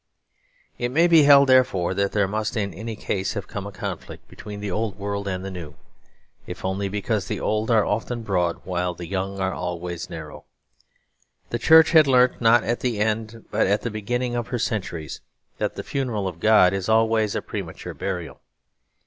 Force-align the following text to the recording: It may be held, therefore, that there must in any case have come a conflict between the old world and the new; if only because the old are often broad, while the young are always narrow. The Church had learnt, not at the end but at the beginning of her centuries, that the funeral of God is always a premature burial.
It 0.79 0.89
may 0.89 1.05
be 1.05 1.21
held, 1.25 1.47
therefore, 1.47 1.93
that 1.93 2.11
there 2.11 2.27
must 2.27 2.57
in 2.57 2.73
any 2.73 2.95
case 2.95 3.35
have 3.35 3.47
come 3.47 3.67
a 3.67 3.71
conflict 3.71 4.27
between 4.27 4.59
the 4.59 4.71
old 4.71 4.97
world 4.97 5.27
and 5.27 5.45
the 5.45 5.51
new; 5.51 5.75
if 6.47 6.65
only 6.65 6.89
because 6.89 7.27
the 7.27 7.39
old 7.39 7.69
are 7.69 7.85
often 7.85 8.23
broad, 8.23 8.61
while 8.63 8.95
the 8.95 9.05
young 9.05 9.39
are 9.39 9.53
always 9.53 10.09
narrow. 10.09 10.45
The 11.51 11.59
Church 11.59 11.91
had 11.91 12.07
learnt, 12.07 12.41
not 12.41 12.63
at 12.63 12.79
the 12.79 12.97
end 12.99 13.45
but 13.51 13.67
at 13.67 13.83
the 13.83 13.91
beginning 13.91 14.35
of 14.35 14.47
her 14.47 14.57
centuries, 14.57 15.21
that 15.59 15.75
the 15.75 15.83
funeral 15.83 16.27
of 16.27 16.39
God 16.39 16.73
is 16.73 16.89
always 16.89 17.35
a 17.35 17.41
premature 17.43 17.93
burial. 17.93 18.41